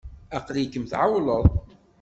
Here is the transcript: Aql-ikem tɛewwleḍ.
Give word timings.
Aql-ikem 0.37 0.85
tɛewwleḍ. 0.85 1.45